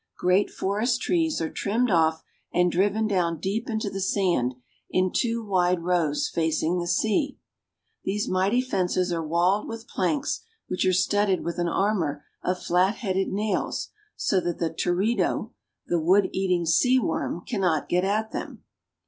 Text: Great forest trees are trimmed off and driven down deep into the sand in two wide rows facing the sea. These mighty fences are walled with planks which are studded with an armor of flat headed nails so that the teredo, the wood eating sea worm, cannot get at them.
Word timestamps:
Great 0.17 0.49
forest 0.49 0.99
trees 0.99 1.39
are 1.39 1.51
trimmed 1.53 1.91
off 1.91 2.23
and 2.51 2.71
driven 2.71 3.05
down 3.05 3.37
deep 3.39 3.69
into 3.69 3.87
the 3.87 4.01
sand 4.01 4.55
in 4.89 5.11
two 5.13 5.45
wide 5.45 5.81
rows 5.83 6.27
facing 6.27 6.79
the 6.79 6.87
sea. 6.87 7.37
These 8.03 8.27
mighty 8.27 8.61
fences 8.61 9.13
are 9.13 9.23
walled 9.23 9.67
with 9.67 9.87
planks 9.87 10.41
which 10.67 10.87
are 10.87 10.91
studded 10.91 11.43
with 11.43 11.59
an 11.59 11.67
armor 11.67 12.25
of 12.41 12.57
flat 12.57 12.95
headed 12.95 13.27
nails 13.27 13.91
so 14.15 14.39
that 14.41 14.57
the 14.57 14.71
teredo, 14.73 15.53
the 15.85 15.99
wood 15.99 16.31
eating 16.33 16.65
sea 16.65 16.97
worm, 16.97 17.43
cannot 17.45 17.87
get 17.87 18.03
at 18.03 18.31
them. 18.31 18.63